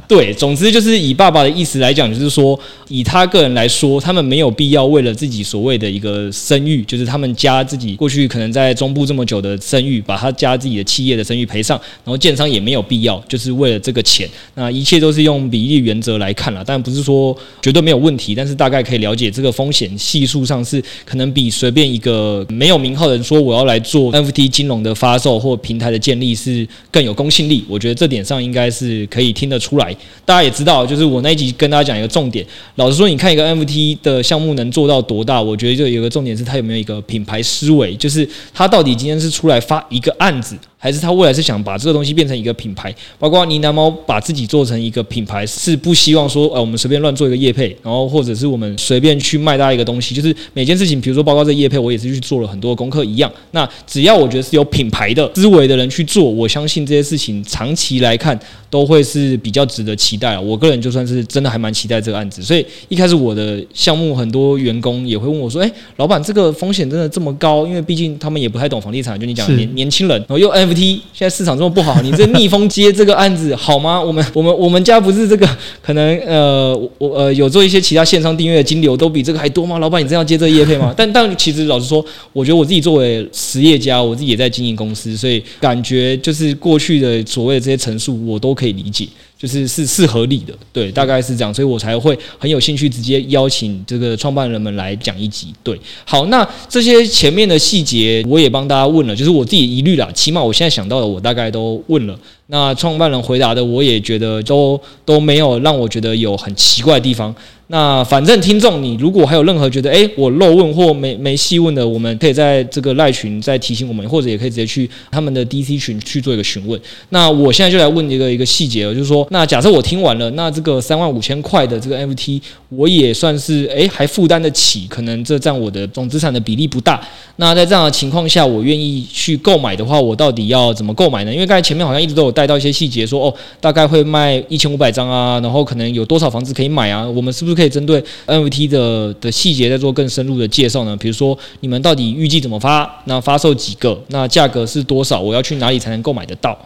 [0.07, 2.57] 对，总之就是以爸爸的意思来讲，就是说
[2.87, 14.25] 以他个人来说，他们没有必要为了自己所谓的一个声誉，就是他们家自己过去可能在中部这么久的声誉，把他家自己的企业的声誉赔上，然后建商也没有必要，就是为了这个钱。
[14.55, 27.65] 那一切都是用比例原则来看了，但不是说绝对没有问题，但是大概可以了解这个风险系数上是可能比随便一个没有名号的人说我要来做 NFT 金融的发售或平台的建立是更有公信力。
[27.67, 29.95] 我觉得这点上应该是可以听得出来。
[30.25, 32.45] 大家也知道，就是我那一集跟大家讲一个重点。
[32.75, 40.57] 老实说，你看一个 NFT 的项目能做到多大，我觉得就有个重点是它有没有一个品牌思维，就是它到底今天是出来发一个案子。
[40.81, 53.29] 还是他未来是想把这个东西变成一个品牌，包括呢喃猫把自己做成一个品牌，是不希望说，呃，我们随便乱做一个业配，然后或者是我们随便去卖大家一个东西，就是每件事情，比如说包括这个业配，我也是去做了很多功课一样。
[53.51, 58.37] 那只要我觉得是有品牌的思维的人去做，我相信这些事情长期来看
[58.69, 60.41] 都会是比较值得期待啊。
[60.41, 67.65] 我个人就算是真的还蛮期待这个案子，所以一开始我的项目很多员工也会问我说，哎，老板，这个风险真的这么高？
[67.65, 73.99] 因为毕竟他们也不太懂房地产，就你讲的年年轻人，然后又 NFT 现在市场这么不好，你这逆风接这个案子好吗？
[74.01, 75.47] 我们 我们我们家不是这个
[75.81, 79.79] 可能呃我呃有做一些其他线上订阅的金流都比这个还多吗？
[79.79, 80.93] 老板，你真要接这个业配吗？
[80.97, 82.03] 但但其实老实说，
[82.33, 89.07] 我觉得我自己作为实业家，我自己也在经营公司，所以感觉就是过去的所谓这些陈述，我都可以理解。
[89.37, 95.53] 就是是是合理的，对，大概是这样，所以我才会很有兴趣直接邀请这个创办人们来讲一集。
[95.63, 102.19] 对，好，那这些前面的细节我也帮大家问了，就是我自己疑虑啦，起码我现在想到的我大概都问了。
[102.51, 107.33] 那创办人回答的我也觉得都都没有让我觉得有很奇怪的地方。
[107.71, 116.81] 那反正听众，你如果还有任何觉得诶我漏问或没没细问的，我们可以在这个赖群再提醒我们，或者也可以直接去他们的 DC 群去做一个询问。
[117.09, 126.99] 那我现在就来问一个一个细节了，就是说，那假设我听完了，那这个三万五千块的这个 NFT，我也算是诶还负担得起，可能这占我的总资产的比例不大。
[127.35, 131.31] 那在这样的情况下，我愿意去购买的话，我到底要怎么购买呢？
[131.31, 137.59] 因为刚才前面好像一直都有带到一些细节，说哦，大概会卖一千五百张啊，然后可能有多少房子可以买啊，我们是不是？
[137.59, 140.95] 可以针对 NFT 的的细节再做更深入的介绍呢？
[140.95, 142.89] 比如说，你们到底预计怎么发？
[143.03, 144.01] 那发售几个？
[144.07, 145.19] 那价格是多少？
[145.19, 146.57] 我要去哪里才能购买得到？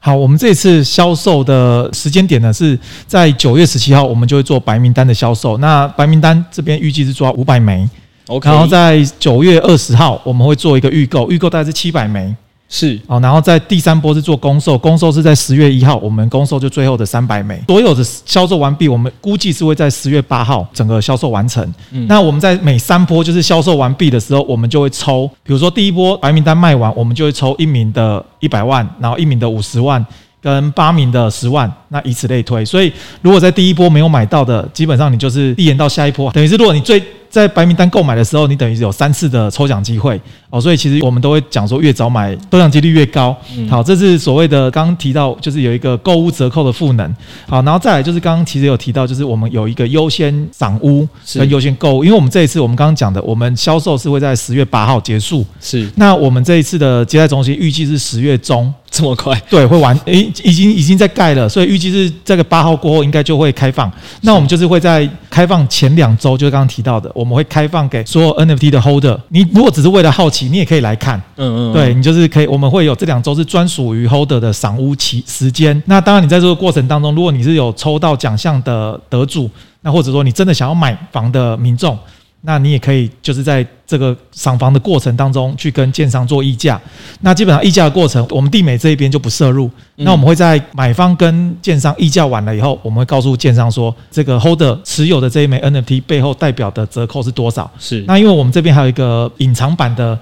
[0.00, 5.58] 好，我们这次销售的时间点呢，是在九月十七号，我们就会做白名单的销售。
[5.58, 7.88] 那白名单这边预计是抓五百枚
[8.26, 8.50] ，OK。
[8.50, 12.34] 然后在九月二十号，我们会做一个预购，预购大概是七百枚。
[12.72, 21.62] 是哦，然后在第三波是做公售，公售是在十月一号，我们公售就最后的三百枚，所有的销售完毕，我们估计是会在十月八号整个销售完成。
[21.90, 30.06] 嗯，那我们在每三波就是销售完毕的时候，我们就会抽，比如说第一波白名单卖完，我们就会抽一名的一百万，然后一名的五十万。
[30.42, 32.64] 跟八名的十万，那以此类推。
[32.64, 36.32] 所以，如果在第一波没有买到的，基本上你就是递延到下一波。
[36.32, 36.98] 等于是，如果你最
[37.30, 40.60] 在白名单购买的时候，你等于是有三次的抽奖机会哦。
[40.60, 43.34] 所以，其实我们都会讲说，越早买抽奖几率越高。
[43.68, 47.16] 好，这是所谓的刚刚提到，就是有一个购物折扣的赋能。
[47.46, 52.04] 好，然后再来就是刚刚其实有提到，就是我们有一个优先赏屋跟优先购物。
[52.04, 55.46] 因为我们这一次我们刚刚讲的，我们销售是会在十月八号结束。
[55.60, 55.88] 是。
[55.94, 58.74] 那我们这一次的接待中心预计是十月中。
[58.90, 59.40] 这么快？
[59.48, 63.88] 对，会完，诶，已经已经在盖了，所以预计是这个八号过后应该就会开放。
[64.22, 69.20] 那我们就是会在开放前两周，就是刚刚提到的，我们会开放给所有 NFT 的 Holder。
[69.28, 71.20] 你如果只是为了好奇，你也可以来看。
[71.36, 75.82] 嗯嗯，对，你就是可以，我们会有这两周是专属于 Holder 的赏屋期时间。
[75.84, 79.50] 那当然，你在这个过程当中，如果你是有抽到奖项的得主，
[79.82, 81.98] 那或者说你真的想要买房的民众。
[82.42, 86.80] 那你也可以就是在这个赏房的过程当中去跟建商做议价。
[87.20, 89.70] 那基本上议价的过程，我们地美这一边就不涉入。
[89.96, 97.70] 那我们会在买方跟建商议价完了以后，我们会告诉建商说，这个 Holder 持有的这一枚 NFT 背后代表的折扣是多少。
[97.78, 98.02] 是。
[98.06, 100.18] 那因为我们这边还有一个隐藏版的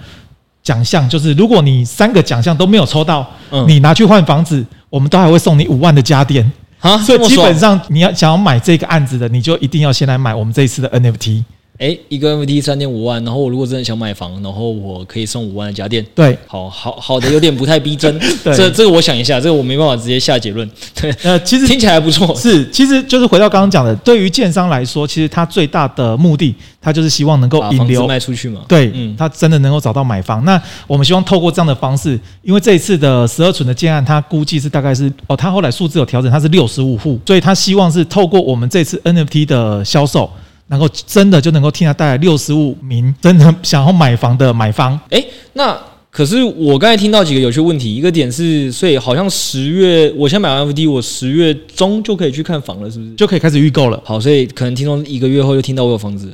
[0.62, 3.24] 奖项，就是如果你三个奖项都没有抽到，
[3.68, 6.50] 你拿去换房子，我们都还会送你五万的家电。
[6.80, 11.44] 啊，所以基本上你要想要买这个案子的，你就一定要先来买我们这一次的 NFT。
[11.78, 16.04] 哎，一个 NFT 三点五万，然后我如果真的想买房，然后我可以送五万的家电。
[16.12, 18.18] 对，好好好的，有点不太逼真。
[18.42, 20.68] 对，这这个我想一下，这个我没办法直接下结论。
[21.00, 22.34] 对，呃，其实听起来还不错。
[22.34, 28.62] 是，其实就是回到刚刚讲的，对于建商来说，其实他最大的目的，他就是希望能够引流卖出去嘛。
[28.66, 30.44] 对，嗯，他真的能够找到买房。
[30.44, 40.28] 那我们希望透过这样的方式，因为这一次的十二存的建案，他估计是大概是哦，他后来数字有调整，他是六十五户，所以他希望是透过我们这次 NFT 的销售。
[40.68, 44.98] 能够真的就能够替他带来六十五名真的想要买房的买方。
[45.10, 45.78] 诶，那
[46.10, 53.14] 可是我刚才听到几个有趣问题，一个点是，所以好像十月我先买完 NFT，我十月中就可以去看房了，是不是？
[53.14, 54.00] 就可以开始预购了。
[54.04, 56.32] 好，所以可能听众一个月后又听到我有房子，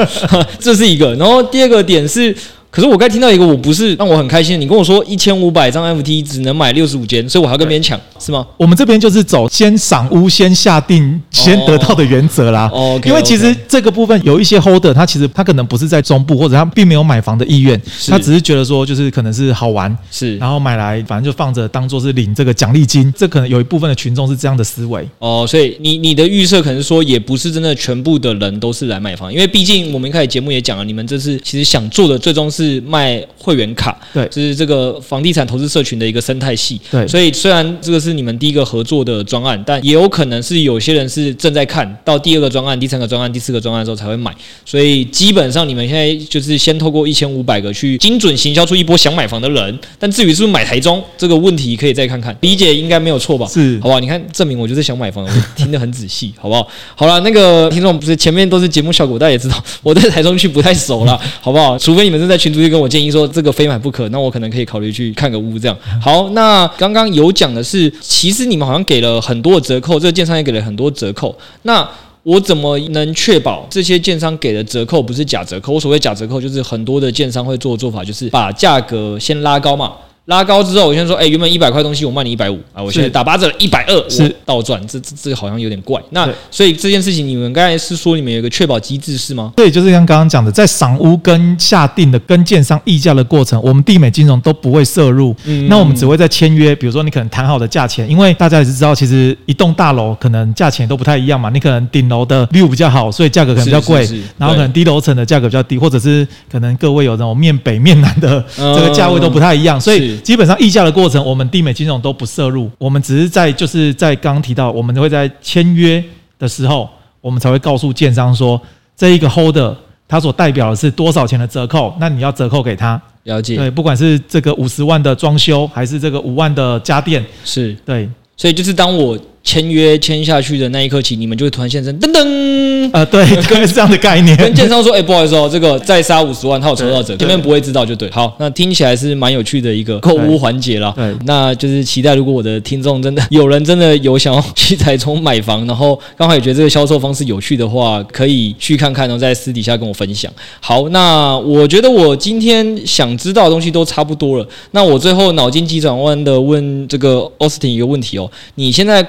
[0.60, 1.14] 这是一个。
[1.16, 2.36] 然后第二个点是。
[2.70, 4.60] 可是我刚才听到一个，我不是让我很开心。
[4.60, 8.46] 你跟我说一千五百张 NFT 只能买六十五间，所以我还要跟别人抢，是吗？
[8.56, 12.68] 我们这边就是走先赏屋、先下定、先得到的原则啦。
[12.72, 23.12] 哦，因为其实这个部分有一些 Holder，他其实他可能不是在中部，或者他并没有买房的意愿，他只是觉得说就是可能是好玩，是，然后买来反正就放着当做是领这个奖励金。
[23.16, 25.08] 这可能有一部分的群众是这样的思维。
[25.18, 33.24] 哦，所以你你的预设可能说也不是真的全部的人都是来买房，因为毕竟我们一开始节目也讲了，你们这次其实想做的最终是卖。
[33.46, 53.46] 会员卡，对，就是这个房地产投资社群的一个生态系，对，所以虽然这个是你们第一个合作的专案，但也有可能是有些人是正在看到第二个专案、第三个专案、第四个专案的时候才会买，所以基本上你们现在就是先透过一千五百个去精准行销出一波想买房的人，但至于是不是买台中这个问题，可以再看看，理解应该没有错吧？
[53.46, 54.00] 是，好不好？
[54.00, 56.66] 你看证明我就是想买房， 我听得很仔细，好不好？
[56.96, 61.78] 好了，那个听众不是前面都是节目效果，大家也知道我在台中区不太熟了，好不好？
[61.78, 64.08] 除非你们是在群主就跟我建议说这个非买不可。
[64.10, 66.30] 那我可能可以考虑去看个屋，这样好。
[66.30, 71.36] 那刚刚有讲的是，其实你们好像给了很多折扣，这个建商也给了很多折扣。
[71.62, 71.88] 那
[72.22, 75.72] 我怎么能确保这些建商给的折扣不是假折扣？
[75.72, 79.92] 我所谓假折扣，就是很多的建商会做的做法，就是把价格先拉高嘛。
[80.26, 86.02] 拉高之后，我先说，哎、欸，原本一百块东西我卖你一百五啊，我现在打八折一百二，是倒赚，这这这个好像有点怪。
[86.10, 89.52] 那所以这件事情，你们刚才是说你们有一个确保机制是吗？
[89.54, 95.32] 对，就是像刚刚讲的，在赏屋跟下定的跟建商议价的过程，我们地美金融都不会涉入。
[95.44, 101.50] 嗯，那我们只会在签约，比如说你可能谈好的价钱，因为大家也是知道，其实一栋大楼可能价钱都不太一样嘛。
[101.50, 104.04] 你可能顶楼的 view 比较好，所以价格可能比较贵，
[104.36, 110.92] 然后可能低楼层的价格比较低，或者是可能各位有那种面北面南的这个价位都不太一样，所以基本上议价的。
[110.92, 116.02] 过程我们地美金融都不涉入，我们只是在就是在刚刚提到，我们会在签约
[116.38, 116.88] 的时候，
[117.20, 118.60] 我们才会告诉建商说，
[118.96, 119.74] 这一个 holder
[120.08, 123.00] 它所代表的是多少钱的折扣，那你要折扣给他。
[123.24, 123.56] 了解。
[123.56, 128.08] 对，不管是这个五十万的装修，还是这个五万的家电，是对。
[128.36, 129.18] 所以就是当我。
[129.46, 134.36] 签约签下去的那一刻起，你们就会突然现身，噔噔，呃，对， 跟是这样的概念。
[134.36, 138.10] 跟建商说，哎、欸，不好意思哦，这个再杀五十万，他有抽到折，前面不会知道就对。
[138.10, 140.92] 好，那听起来是蛮有趣的一个购物环节了。
[140.96, 150.28] 对，那就是期待，如果我的听众真的有人真的有想要去台中买房，然后刚好也觉得这个销售方式有趣的话，可以去看看，然后在私底下跟我分享。
[150.60, 154.48] 好，那我觉得我今天想知道的东西都差不多了。
[154.72, 159.00] 那我最后脑筋急转弯的问这个 Austin 一个问题哦，你现在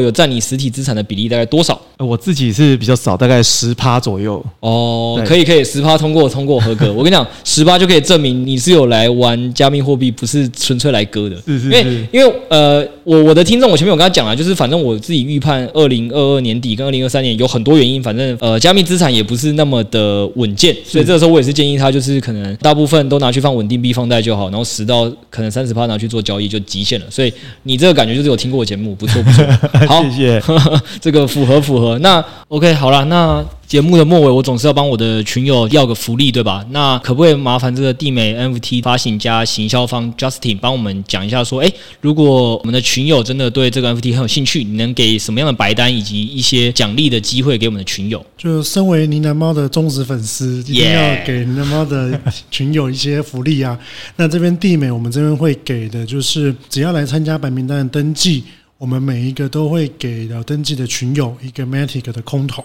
[0.00, 1.80] 有占你实体资产的比例大概多少？
[1.98, 4.44] 我自己是比较少，大概十趴左右。
[4.60, 6.92] 哦，可以可以，十趴通过通过合格。
[6.94, 11.36] 我跟你讲，十趴就可以证明你是有来玩加密货币，不是纯粹来割的。
[11.46, 11.70] 是是是。
[11.70, 27.06] 因为因为呃，我我的听众，我前面有跟他讲啊，就是反正我自己预判二零二二年底跟二零二三年有很多原因，反正呃，加密资产也不是那么的稳健，所以这个时候我也是建议他，就是可能大部分都拿去放稳定币放贷就好，然后十到可能三十趴拿去做交易就极限了。
[27.08, 27.32] 所以
[27.62, 29.44] 你这个感觉就是有听过我节目，不错不错。
[29.88, 30.42] 好，谢谢。
[31.00, 36.64] 这个符合符合，那 OK 好了，那节目的末尾我总是要帮我的群友要个福利，对吧？
[36.70, 48.24] 那可不可以麻烦这个地美 NFT 发行家行销方 Justin 帮我们讲一下，说，诶，如果我们的群友真的对这个 NFT 很有兴趣，你能给什么样的白单以及一些奖励的机会给我们的群友？
[48.38, 52.20] 就身为呢喃猫的忠实粉丝，一定要给呢喃猫的
[52.50, 53.76] 群友一些福利啊！
[54.14, 58.44] 那这边地美我们这边会给的就是，只要来参加白名单的登记。
[58.84, 62.62] 我们每一个都会给了登记的群友一个 Matic 的空投，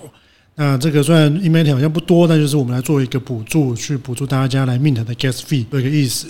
[0.55, 6.27] 那这个虽然 Matic 好像不多，但就是我们来做一个补助，去补助大家来 Mint 的 Gas Fee 这个意思。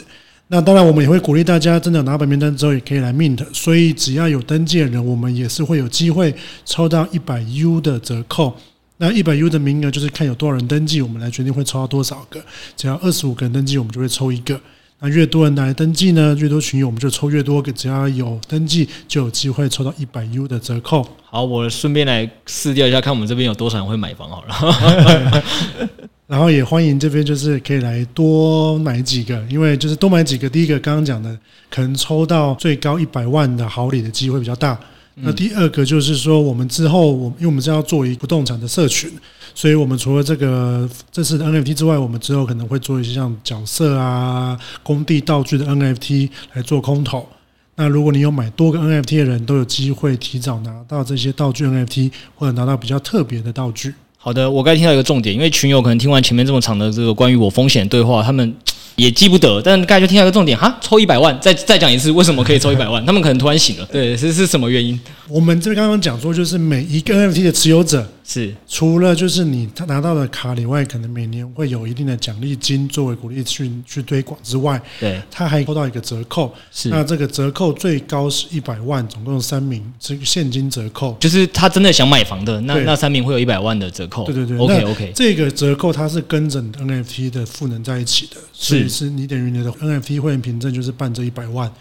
[0.50, 6.36] 那当然，我们也会鼓励大家真的拿本名单之后也可以来 Mint，所以只要有登记的人，我们也是会有机会
[6.66, 8.56] 抽到一百 U 的折扣。
[8.98, 12.40] 那一百 U 的名额就是看有多少人登记，我们来决定会抽到多少个。
[12.78, 14.62] 只要二十五个人登记，我们就会抽一个。
[15.02, 21.08] 那越多人来登记呢，越多群友我们就抽越多个，只要有登记就有机会抽到一百 U 的折扣。
[21.24, 25.44] 好，我顺便来试掉一下，看我们这边有多少人会买房好了。
[26.28, 31.36] 然后也欢迎这边就是可以来多买几个，因为就是多买几个，第一个刚刚讲的
[31.72, 34.78] 可能抽到最高一百万的好礼的机会比较大。
[35.22, 39.12] 那第二个就是说，我们之后我因为我们是要做一不动产的社群。
[39.56, 47.28] 所以，我们除了这个这次的 NFT 之外，我们之后可能会做一些像角色啊、工地道具的 NFT 来做空投。
[47.76, 53.94] 那如果你有买多个 NFT 的人，都有机会提早拿到这些道具 NFT，或者拿到比较特别的道具。
[54.30, 58.54] 好的，我刚才听到一个重点，因为群友可能听完前面这么长的这个关于我风险对话，他们。
[58.96, 63.04] 也记不得，但刚才就听到一个重点哈，抽一百万，再再讲一次，为什么可以抽一百万？
[63.06, 65.00] 他们可能突然醒了，对，是是什么原因？
[65.30, 68.56] 我们这边刚刚讲说，就是每一个 NFT 的持有者是。
[68.68, 76.90] 除了就是你他拿到的卡里外，可能每年会有一定的奖励金作为鼓励去去推广之外，对，他还抽到一个折扣，是。
[76.90, 88.88] 那这个折扣最高是一百万，总共三名这个现金折扣，就是他真的想买房的那那三名会有一百万的折扣，对对对，OK OK，这个折扣它是跟着 NFT 的赋能在一起的，是。
[88.88, 91.72] 是你等于你的 NFT 会员凭证就是办这一百万，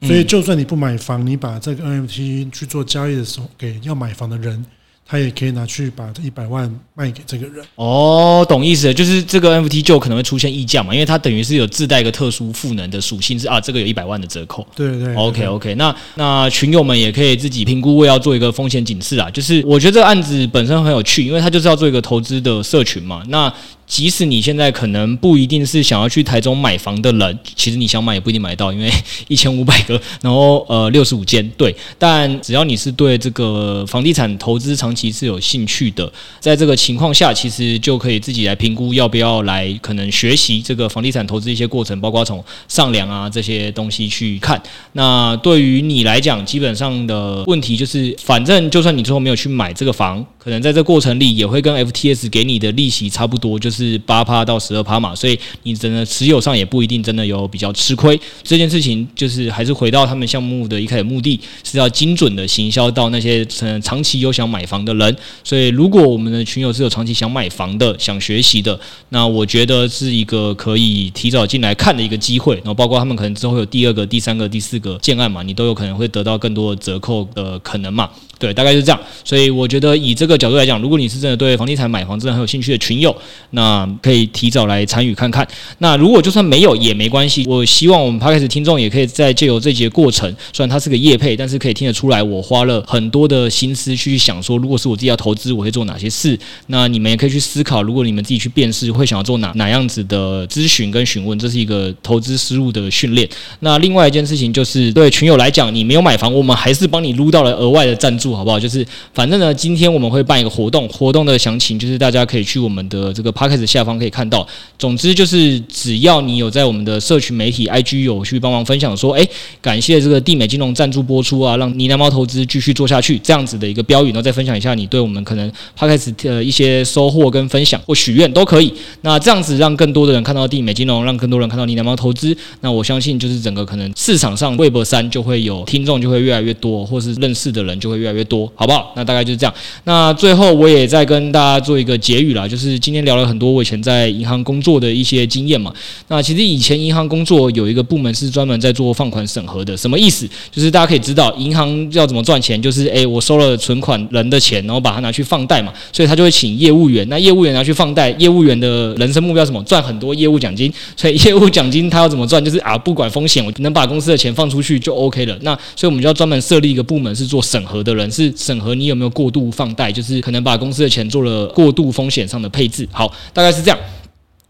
[0.00, 4.64] 所以就算你不买房，你把这个 NFT 去做交易的时候，给要买房的人。
[5.12, 14.66] 他也可以拿去把这一百万卖给这个人哦，懂意思，就是这个 NFT 就可能会出现溢价嘛，因为它等于是有自带一个特殊赋能的属性，是啊，这个有一百万的折扣。
[14.74, 19.30] 对对，对，OK OK，那那群友们也可以自己评估，我要做一个风险警示啊。
[19.30, 23.22] 就是我觉得这个案子本身很有趣，因为它就是要做一个投资的社群嘛。
[23.28, 23.52] 那
[23.92, 28.90] 即使你现在可能不一定是想要去台中买房的人，其实你想买也不一定买到，因为
[29.28, 31.76] 一千五百个，然后呃六十五间，对。
[31.98, 44.58] 但只要你是对这个房地产投资长期是有兴趣的，在这个情况下，其实就可以自己来评估要不要来可能学习这个房地产投资一些过程，包括从上梁啊这些东西去看。
[44.94, 53.81] 那对于你来讲，基本上的问题就是，反正就算你最后没有去买这个房，可能在这过程里也会跟 FTS 给你的利息差不多，就是。
[53.82, 58.18] 是八趴到十二趴嘛，所以你真的持有上也不一定真的有比较吃亏。
[58.44, 65.16] 这件事情就是还是回到他们项目的一开始目的，是要精准的行销到那些嗯长期有想买房的人。
[65.42, 68.78] 所以如果我们的群友是有长期想买房的、想学习的，
[69.08, 72.54] 那我觉得是一个可以提早进来看的一个机会。
[72.56, 78.08] 然后包括他们可能之后有第二个、第三个、第四个建案嘛，你都有可能会得到更多的折扣的可能嘛。
[78.42, 79.00] 对，大概是这样。
[79.22, 83.14] 所以我觉得以这个角度来讲，如果你是真的对房地产买房真的很有兴趣的群友，
[83.50, 85.46] 那可以提早来参与看看。
[85.78, 96.36] 那如果就算没有也没关系，我希望我们 Podcast 听众也可以在借由这节过程，虽然它是个业配，但是可以听得出来我花了很多的心思去想说，如果是我自己要投资，我会做哪些事。
[96.66, 103.28] 那你们也可以去思考，如果你们自己去辨识，会想要做哪哪样子的咨询跟询问，这是一个投资思路的训练。
[103.60, 108.31] 那另外一件事情就是，对群友来讲，你没有买房，我们还是帮你撸到了额外的赞助。
[108.34, 108.58] 好不好？
[108.58, 114.46] 就是反正呢，今天我们会办一个活动，活动的详情就是大家可以去我们的这个 podcast 下方可以看到。
[114.78, 119.26] 总之就是只要你有在我们的社群媒体 IG 有去帮忙分享说，哎，
[119.60, 128.72] 感谢这个地美金融赞助播出啊，让呢喃猫投资继续做下去这样子的一个标语，然后再分享一下你对我们可能 podcast 的一些收获跟分享或许愿都可以。
[129.02, 138.92] 那这样子让更多的人看到地美金融，让更多人看到呢喃猫投资，那我相信就是整个可能市场上 Web 三就会有听众就会越来越多，或是认识的人就会越来越多，好不好？
[138.96, 139.54] 那大概就是这样。
[139.84, 145.72] 那最后我也再跟大家做一个结语啦，就是今天聊了很多我以前在银行工作的一些经验嘛。
[146.08, 150.28] 那其实以前银行工作有一个部门是专门在做放款审核的，什么意思？
[150.50, 157.08] 就是大家可以知道，银行要怎么赚钱，就是诶，我收了存款人的钱，然后把它拿去放贷嘛，所以他就会请业务员。
[157.08, 159.62] 那业务员拿去放贷，业务员的人生目标什么？
[159.64, 160.72] 赚很多业务奖金。
[160.96, 162.42] 所以业务奖金他要怎么赚？
[162.44, 165.38] 就是啊，不管风险，我能把公司的钱放出去就 OK 了。
[165.42, 172.88] 那所以我们就要专门设立一个部门，是做审核的人，是审核你有没有过度放贷，就是可能把公司的钱做了过度风险上的配置。
[172.90, 173.78] 好，大概是这样。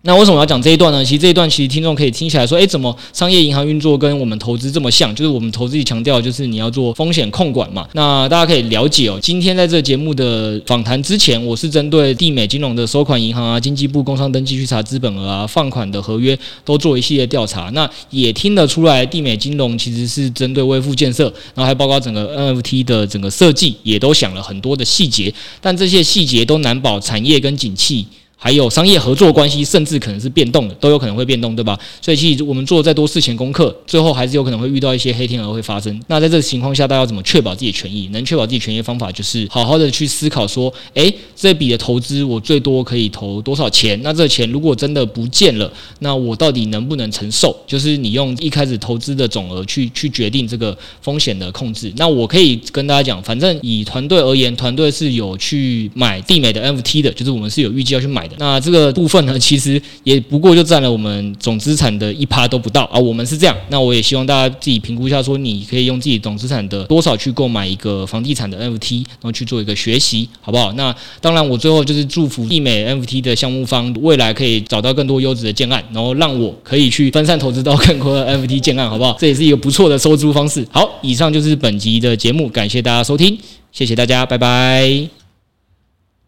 [0.05, 1.05] 那为什么要讲这一段呢？
[1.05, 5.15] 其实这一段其实听众可以听起来说，诶，怎么商业银行运作跟我们投资这么像？
[5.15, 7.89] 就是我们投资强调就是你要做风险控管嘛。
[7.93, 9.17] 那大家可以了解哦。
[9.23, 17.71] 今天在这节目的访谈之前，我是针对地美金融的收款银行啊、经济部工商登记去查资本额啊、放款的合约都做一系列调查。
[17.73, 25.33] 那也听得出来，地美金融其实是针对微富建设，然后还包括整个 NFT 的整个设计，也都想了很多的细节。
[25.61, 28.05] 但这些细节都难保产业跟景气。
[28.43, 31.79] 还有商业合作关系，甚至可能是变动的，都有可能会变动，对吧？
[32.01, 35.97] 所以其实我们做再多事前功课，最后还是有可能会遇到一些黑天鹅会发生。
[36.09, 38.09] 那在这个情况下，大家怎么确保自己的权益？
[38.09, 43.97] 能确保自己权益的方法，就是好好的去思考说，诶，这笔的投资我最多可以投多少钱？
[44.03, 47.57] 那这钱如果真的不见了，那我到底能不能承受？
[47.65, 51.93] 就是你用一开始投资的总额去去决定这个风险的控制。
[51.97, 62.99] 那我可以跟大家讲，反正以团队而言，团队是有去买帝美的 NFT 的，就是我们是有预计要去买那这个部分呢，其实也不过就占了我们总资产的一趴都不到啊。
[62.99, 70.73] 我们是这样，那我也希望大家自己评估一下，说你可以用自己总资产的多少去购买一个房地产的 NFT，然后去做一个学习，好不好？
[70.73, 79.17] 那当然，我最后就是祝福易美 NFT 的项目方未来可以找到更多优质的建案，然后让我可以去分散投资到更多的 NFT 建案，好不好？
[79.19, 80.67] 这也是一个不错的收租方式。
[80.71, 83.39] 好，以上就是本集的节目，感谢大家收听，
[83.73, 85.22] 谢谢大家，拜拜。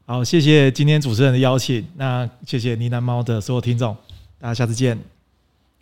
[0.07, 1.83] 好，谢谢今天主持人的邀请。
[1.97, 3.97] 那谢谢呢喃猫的所有听众，
[4.39, 4.99] 大家下次见。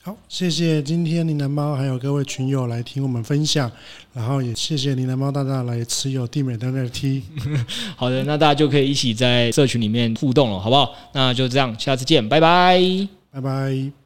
[0.00, 3.70] 好，谢谢今天呢喃猫还有各位群友来听我们分享，
[4.12, 7.22] 然后也谢谢呢喃猫大大来持有地美的 NFT。
[7.96, 10.94] 好的，那大家就可以一起在社群里面互动了，好不好？
[11.12, 12.80] 那就这样，下次见，拜拜，
[13.32, 14.01] 拜拜。